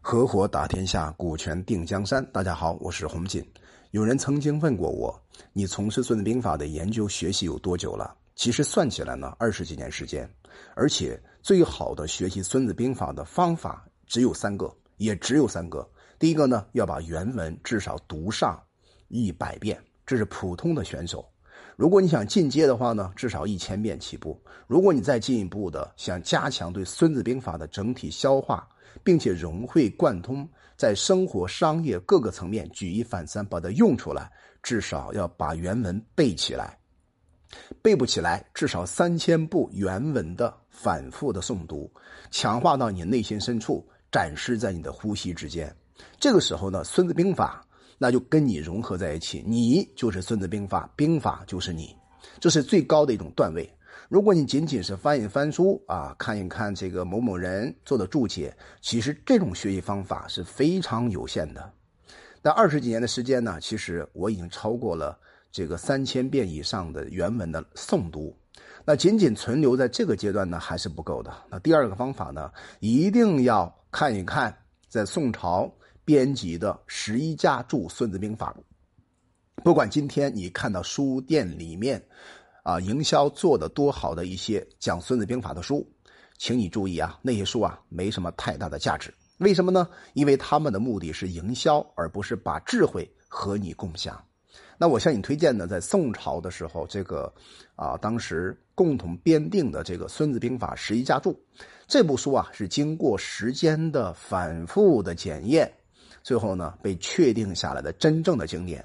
[0.00, 2.24] 合伙打天下，股权定江山。
[2.32, 3.44] 大家好，我是洪锦。
[3.90, 5.20] 有人曾经问过我，
[5.52, 8.16] 你从事《孙子兵法》的研究学习有多久了？
[8.34, 10.28] 其实算起来呢，二十几年时间。
[10.74, 15.86] 而且最好的学习《孙子兵法》的方法只有三个，也只有三个。
[16.18, 18.58] 第一个呢，要把原文至少读上
[19.08, 21.28] 一百遍，这是普通的选手。
[21.76, 24.40] 如果你想进阶的话呢，至少一千遍起步。
[24.66, 28.68] 如果你再进一步的想加强对《孙子兵法》的整体消化，
[29.04, 34.30] 并且融会贯通，在生活、商业各个层面举一反三，把它用出来，
[34.62, 36.76] 至少要把原文背起来。
[37.80, 41.88] 背不起来，至少三千部原文的反复的诵读，
[42.30, 45.74] 强化到你内心深处，展示在你的呼吸之间。
[46.18, 47.62] 这个时候呢，《孙子兵法》。
[47.98, 51.94] 那就跟你融合在一起，你就是《孙子兵法》，兵法就是你，
[52.38, 53.68] 这是最高的一种段位。
[54.08, 61.70] 如果你仅仅是翻一翻书啊，看一看这个某某人做的注解，其实这种学习方法是非常有限的。
[62.40, 65.18] 那二十几年的时间呢，其实我已经超过了
[65.50, 68.34] 这个三千遍以上的原文的诵读。
[68.84, 71.30] 那仅仅存留在这个阶段呢，还是不够的。
[71.50, 72.50] 那第二个方法呢，
[72.80, 74.56] 一定要看一看
[74.88, 75.70] 在宋朝。
[76.08, 78.56] 编辑的十一家注《孙子兵法》，
[79.62, 82.02] 不管今天你看到书店里面，
[82.62, 85.86] 啊，营销做的多好的一些讲《孙子兵法》的书，
[86.38, 89.12] 请你注意啊，那些书啊没什么太大的价值。
[89.36, 89.86] 为什么呢？
[90.14, 94.18] 因为他们的目的是营销，而不是把智慧和你共享。
[94.78, 97.30] 那我向你推荐呢，在宋朝的时候，这个
[97.76, 101.38] 啊，当时共同编定的这个《孙子兵法》十一家注
[101.86, 105.70] 这部书啊，是经过时间的反复的检验。
[106.22, 108.84] 最后呢，被确定下来的真正的经典，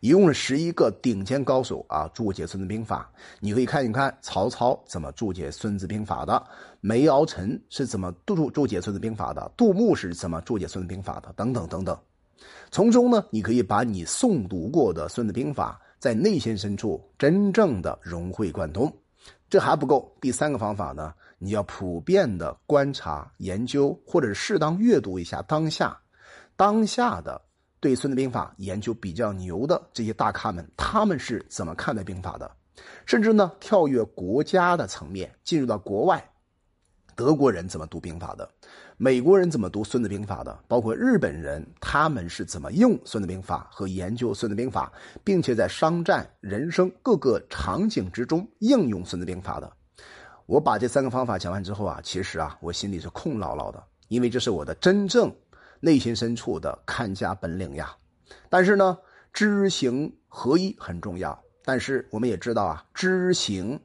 [0.00, 3.10] 一共是十一个顶尖高手啊注解《孙子兵法》。
[3.40, 6.44] 你可以看一看曹操怎么注解《孙子兵法》的，
[6.80, 11.96] 梅尧臣是怎么注注解《孙子兵法》的，杜牧是怎么注解《孙子兵法》的，等等等等。
[12.72, 18.92] 从中呢，你可以把你诵读过的《孙子兵法》在内心深处真正的融会贯通。
[19.48, 25.96] 这还不够，第三个方法呢，你要普遍的观察、研究，或者是适当阅读一下当下。
[26.56, 27.40] 当下的
[27.80, 32.50] 对《孙子兵法》研究比较牛的这些大咖们，他们是怎么看待兵法的？
[33.04, 36.24] 甚至呢，跳跃国家的层面，进入到国外，
[37.14, 38.48] 德国人怎么读兵法的？
[38.96, 40.56] 美国人怎么读《孙子兵法》的？
[40.68, 44.92] 包括日本人，他们是怎么用《孙子兵法》和研究《孙子兵法》，
[45.24, 49.70] 并且在商战、人生各个场景之中应用《孙子兵法》的？
[50.46, 55.34] 我把这三个方法讲完之后啊，其实啊，我心里是空落落的，因为这是我的真正。
[55.84, 57.92] 内心深处的看家本领呀，
[58.48, 58.96] 但是呢，
[59.32, 61.36] 知行合一很重要。
[61.64, 63.78] 但是我们也知道啊，知行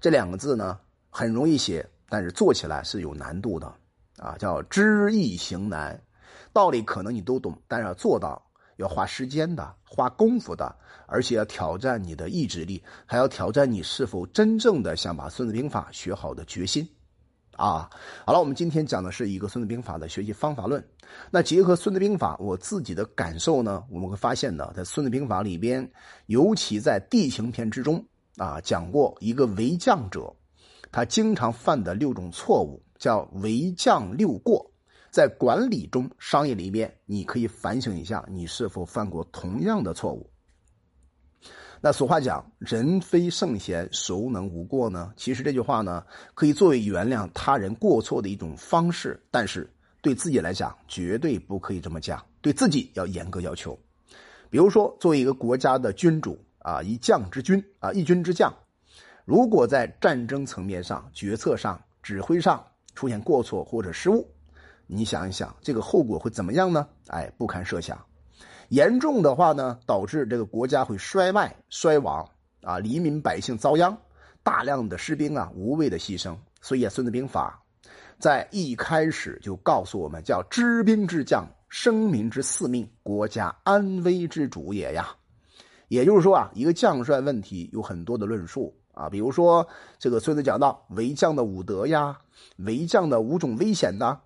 [0.00, 0.80] 这两个字呢，
[1.10, 3.70] 很容易写，但是做起来是有难度的
[4.16, 6.02] 啊，叫知易行难。
[6.54, 8.42] 道理可能你都懂，但是要做到
[8.76, 10.74] 要花时间的、花功夫的，
[11.06, 16.88] 而且要挑战你的意志力，还要挑战你是否真正的想把《孙子兵法》学好的决心。
[17.56, 17.88] 啊，
[18.26, 20.82] 好了，我们今天讲的是一个《孙子兵法》的学习方法论。
[21.30, 25.88] 那结合《孙子兵法》，我自己的感受呢，我们会发现呢，在《孙子兵法》里边，
[26.26, 28.02] 尤其在地形篇之中
[28.38, 30.34] 啊，讲过一个为将者，
[30.90, 34.66] 他经常犯的六种错误，叫为将六过。
[35.10, 40.31] 在管理中、商业里面，你可以反省一下，你是否犯过同样的错误。
[41.84, 49.68] 那俗话讲“人非圣贤，孰能无过呢？”其实这句话呢，可以作为原谅他人过错的一种方式，但是
[50.00, 52.24] 对自己来讲，绝对不可以这么讲。
[52.40, 53.76] 对自己要严格要求。
[54.48, 58.54] 比如说，作为一个国家的君主啊，一将之君啊，一军之将，
[59.24, 62.64] 如果在战争层面上、决策上、指挥上
[62.94, 64.24] 出现过错或者失误，
[64.86, 66.86] 你想一想，这个后果会怎么样呢？
[67.08, 68.00] 哎，不堪设想。
[68.72, 72.26] 严重的话呢，导致这个国家会衰败衰亡
[72.62, 73.94] 啊，黎民百姓遭殃，
[74.42, 76.34] 大量的士兵啊无谓的牺牲。
[76.62, 77.62] 所以啊，《孙子兵法》
[78.18, 85.14] 在一开始就告诉我们，叫知兵之将，生民之四命，国家安危之主也呀。
[85.88, 89.68] 也就是说啊，一个将帅问题有很多的论述啊，比如说
[89.98, 92.18] 这个孙子讲到为将的五德呀，
[92.56, 94.18] 为将的五种危险呐。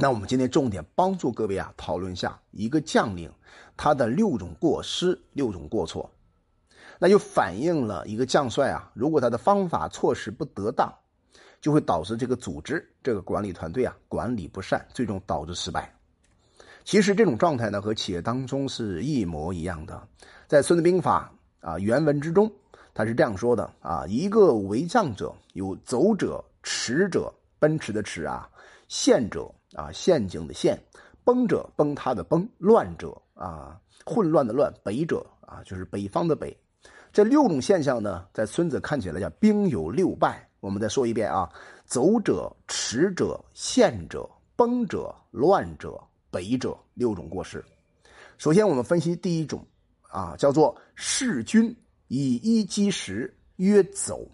[0.00, 3.28] 那我们今天重点帮助各位啊讨论一下一个将领
[3.76, 6.08] 他的六种过失、六种过错，
[7.00, 10.88] 那就反映了一个将帅啊，如果他的方法措施不得当，
[11.60, 15.92] 就会导致这个组织、这个管理团队啊管理不善，最终导致失败。
[16.84, 20.00] 其实这种状态呢和企业当中是一模一样的。
[20.46, 21.28] 在《孙子兵法》
[21.68, 22.48] 啊原文之中，
[22.94, 28.48] 他是这样说的啊：一个为将者，有走者、驰者，奔驰的驰啊，
[28.86, 29.52] 陷者。
[29.74, 30.78] 啊，陷阱的陷，
[31.24, 36.56] 崩者崩塌的崩，乱者啊，混乱的乱，北者啊，就是北方的北。
[37.12, 40.46] 这六种现象呢，在孙子看起来叫兵有六败。
[40.60, 41.48] 我们再说一遍啊，
[41.84, 46.00] 走者、驰者、陷者、崩者、乱者、
[46.30, 47.64] 北者六种过失。
[48.38, 49.64] 首先，我们分析第一种
[50.10, 51.74] 啊，叫做弑君
[52.08, 54.26] 以一击十，曰走。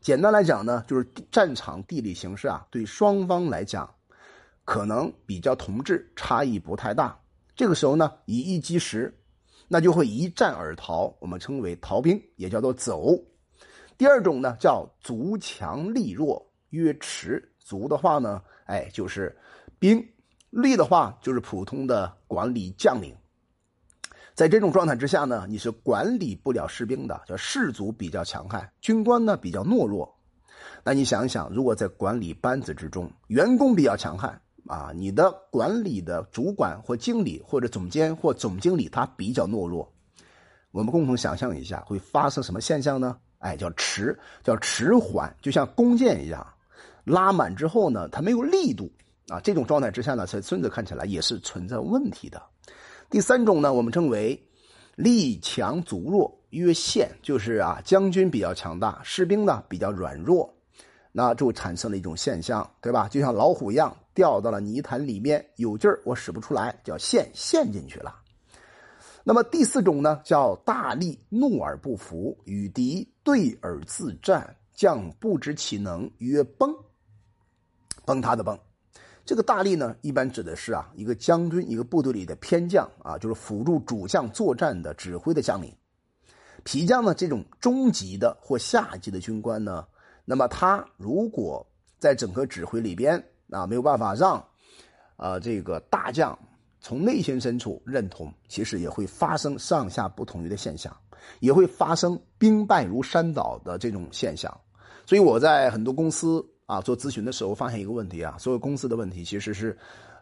[0.00, 3.92] 简单来讲呢，就是战场地理形势啊，对双方来讲，
[4.68, 7.18] 可能比较同质，差异不太大。
[7.56, 9.18] 这个时候呢，以一击十，
[9.66, 13.14] 那就会一战而逃，我们称为逃兵，也叫做走。
[13.96, 17.50] 第二种呢，叫足强力弱，曰迟。
[17.58, 19.34] 足的话呢，哎，就是
[19.78, 19.98] 兵；
[20.50, 23.16] 力的话，就是普通的管理将领。
[24.34, 30.14] 在这种状态之下呢，你是管理不了士兵的，叫士卒比较强悍，军官呢比较懦弱。
[30.84, 34.38] 那你想一想，如果在管理班子之中，员工比较强悍
[34.68, 39.90] 啊，你的管理的主管或经理或者总监或总经理他比较懦弱，
[40.72, 43.16] 我们共同想象一下会发生什么现象呢？
[43.38, 46.46] 哎，叫迟，叫迟缓，就像弓箭一样，
[47.04, 48.92] 拉满之后呢，它没有力度
[49.28, 49.40] 啊。
[49.40, 52.42] 这种状态之下呢，在孙子看起来也是存在问题的。
[53.08, 54.38] 第三种呢，我们称为
[54.96, 60.52] 力强足弱，曰陷，就是啊，将军比较强大，士兵呢比较软弱，
[61.10, 63.08] 那就产生了一种现象，对吧？
[63.08, 68.20] 就像老虎一样掉到了泥潭里面，有劲儿我使不出来，叫陷，陷进去了。
[69.22, 76.74] 那么第四种呢，叫大力怒而不服，与敌对而自战，将不知其能，曰崩，
[78.04, 78.58] 崩塌的崩。
[79.24, 85.72] 这个大力呢，一般指的是啊，一个将军，一个部队里的偏将啊，就是辅助主将作战的指挥的将领。
[86.64, 89.86] 皮将呢，这种中级的或下级的军官呢，
[90.24, 91.64] 那么他如果
[92.00, 94.44] 在整个指挥里边啊，没有办法让
[95.16, 96.38] 啊这个大将
[96.80, 100.96] 从内心深处认同，其实也会发生上下不统一的现象，
[101.40, 104.52] 也会发生兵败如山倒的这种现象。
[105.06, 106.44] 所以我在很多公司。
[106.68, 109.74] 啊，做咨询的时候发现一个问题啊，所有公司的问题其实是，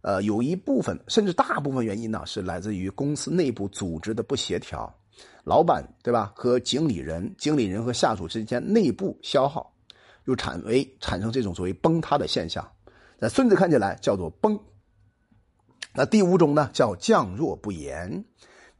[0.00, 4.90] 呃，有一部分甚至大部分原因呢，是来自于公司内部组织的不协调，
[5.44, 9.70] 老板对吧和经理人、经理人和下属之间内部消耗，
[10.26, 12.66] 就产为产生这种所谓崩塌的现象。
[13.20, 14.58] 在孙子看起来叫做崩。
[15.92, 18.24] 那第五种呢，叫将弱不严，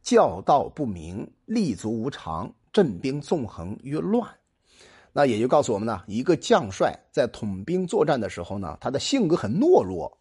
[0.01, 4.27] 教道不明，立足无常，阵兵纵横，越乱。
[5.13, 10.17] 那也就告诉我们呢，一个将帅在统兵作战的时候呢，他的性格很懦弱，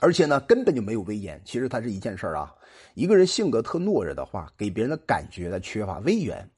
[0.00, 1.40] 而且呢根本就没有威严。
[1.42, 2.54] 其实他是一件事儿啊，
[2.92, 6.50] 一个人性格特懦弱的话，给别人的感觉他缺乏威严。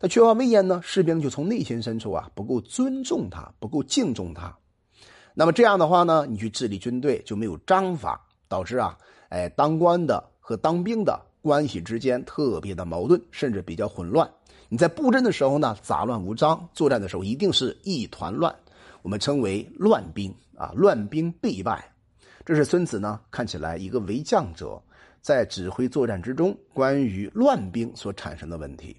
[0.00, 4.58] 他缺乏威严呢，士兵就从内心深处啊不够尊重他，不够敬重他。
[5.36, 8.96] 那么这样的话呢，你去治理军队就没有章法，导致啊，
[9.30, 14.30] 哎，当官的和当兵的关系之间特别的矛盾，甚至比较混乱。
[14.68, 18.54] 你在布阵的时候呢，杂乱无章；作战的时候一定是一团乱，
[19.02, 21.92] 我们称为乱兵啊，乱兵必败。
[22.44, 24.80] 这是孙子呢看起来一个为将者
[25.20, 28.96] 在指挥作战之中关于乱兵所产生的问题。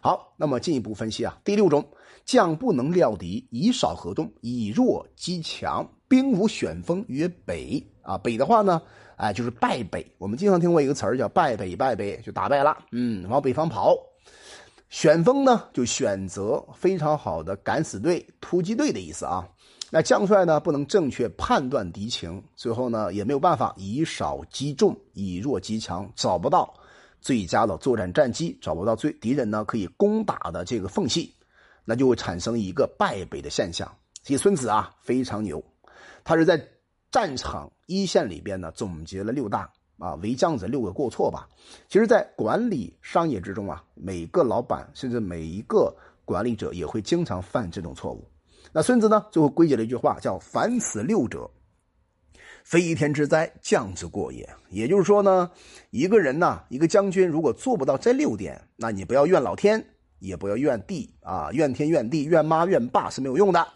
[0.00, 1.86] 好，那么进一步分析啊，第六种，
[2.24, 8.16] 将不能料敌，以少合动，以弱击强，兵无选锋，曰北啊。
[8.18, 8.80] 北的话呢，
[9.16, 10.06] 哎，就是败北。
[10.18, 13.96] 我们经常听过一个词儿叫败北，败北就打败了，嗯，往北方跑。
[14.88, 19.46] 选锋呢，就选择非常好的敢死队、突击队的意思啊。
[19.90, 26.72] 那将帅呢，不能正确判断敌情，最后呢，也没有办法以少击众，以弱击强，找不到
[27.20, 31.32] 最佳的作战战机，找不到最敌人呢可以攻打的这个缝隙，
[31.84, 33.90] 那就会产生一个败北的现象。
[34.22, 35.62] 所以孙子啊非常牛，
[36.24, 36.68] 他是在
[37.10, 39.70] 战场一线里边呢总结了六大。
[39.96, 41.48] 啊，为将者六个过错吧。
[41.88, 48.28] 其实，在管理商业之中啊，每个老板甚至每一个管理者也会经常犯这种错误。
[48.72, 51.48] 那孙子呢，最后归结了一句话，叫“凡此六者，
[52.64, 54.52] 非一天之灾，将之过也”。
[54.68, 55.48] 也就是说呢，
[55.90, 59.93] 一个人呢，一个将军如果做不到这六点，那你不要怨老天，
[60.26, 63.66] 也不要怨地啊，怨天怨地怨妈怨爸是没有用的。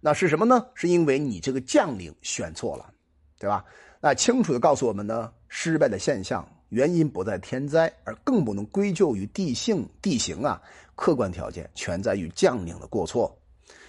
[0.00, 0.66] 那是什么呢？
[0.74, 2.92] 是因为你这个将领选错了，
[3.38, 3.64] 对吧？
[4.00, 10.60] 那清楚的告诉我们呢，失败的现象原因不在天灾，而更不能归咎于地性地形啊，
[10.96, 13.38] 客观条件全在于将领的过错。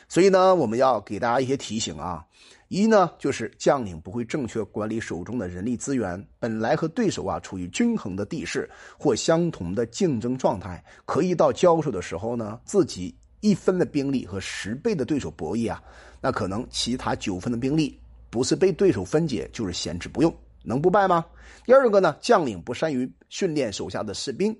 [0.07, 2.23] 所以呢，我们要给大家一些提醒啊，
[2.73, 15.79] 一呢就是将领不会正确管理手中的人力资源，本来和对手啊处于均衡的地势或相同的竞争状态，可以到交手的时候呢，自己一分的兵力和十倍的对手博弈啊，
[16.19, 17.95] 那可能其他九分的兵力。
[18.31, 21.23] 不是被对手分解，就是闲置不用，能不败吗？
[21.67, 24.57] 第二个呢，将领不善于训练手下的士兵，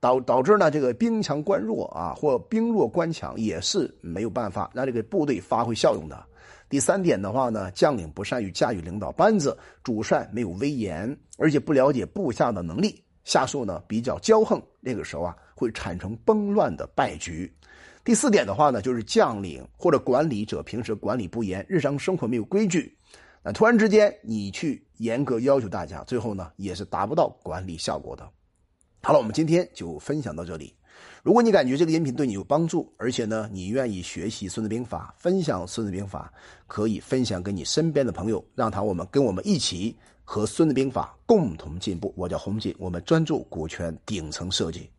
[0.00, 6.24] 导导致呢这个兵强官弱啊，或兵弱官强，也是没有办法让这个部队发挥效用的。
[6.68, 17.52] 第三点的话呢，将领不善于驾驭领导班子，主帅没有威严，而且不了解部下的能力，下属呢比较骄横，那个时候啊会产生崩乱的败局。
[18.02, 22.96] 第四点的话呢，就是将领或者管理者平时管理不严，日常生活没有规矩。
[23.42, 28.26] 那突然之间你去严格要求大家，最后呢也是达不到管理效果的。
[29.02, 30.74] 好了，我们今天就分享到这里。
[31.22, 36.30] 如果你感觉这个音频对你有帮助，而且呢你愿意学习《孙子兵法》，分享《孙子兵法》，
[36.66, 42.12] 可以分享给你身边的朋友，让他我们跟我们一起和《孙子兵法》共同进步。
[42.14, 44.90] 我叫洪锦，我们专注股权顶层设计。